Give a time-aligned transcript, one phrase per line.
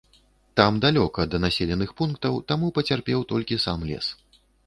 [0.59, 4.11] Там далёка да населеных пунктаў, таму пацярпеў толькі сам лес.